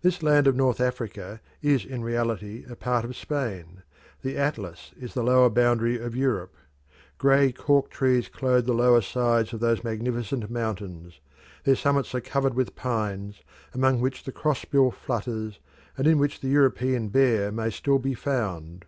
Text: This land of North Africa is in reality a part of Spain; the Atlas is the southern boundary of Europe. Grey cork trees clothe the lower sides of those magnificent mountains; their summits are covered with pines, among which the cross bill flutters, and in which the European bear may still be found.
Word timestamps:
This 0.00 0.22
land 0.22 0.46
of 0.46 0.54
North 0.54 0.80
Africa 0.80 1.40
is 1.60 1.84
in 1.84 2.04
reality 2.04 2.64
a 2.70 2.76
part 2.76 3.04
of 3.04 3.16
Spain; 3.16 3.82
the 4.22 4.36
Atlas 4.38 4.92
is 4.96 5.14
the 5.14 5.22
southern 5.26 5.54
boundary 5.54 5.98
of 5.98 6.14
Europe. 6.14 6.54
Grey 7.18 7.50
cork 7.50 7.90
trees 7.90 8.28
clothe 8.28 8.66
the 8.66 8.72
lower 8.72 9.00
sides 9.00 9.52
of 9.52 9.58
those 9.58 9.82
magnificent 9.82 10.48
mountains; 10.48 11.18
their 11.64 11.74
summits 11.74 12.14
are 12.14 12.20
covered 12.20 12.54
with 12.54 12.76
pines, 12.76 13.42
among 13.74 14.00
which 14.00 14.22
the 14.22 14.30
cross 14.30 14.64
bill 14.64 14.92
flutters, 14.92 15.58
and 15.96 16.06
in 16.06 16.20
which 16.20 16.38
the 16.42 16.48
European 16.48 17.08
bear 17.08 17.50
may 17.50 17.68
still 17.70 17.98
be 17.98 18.14
found. 18.14 18.84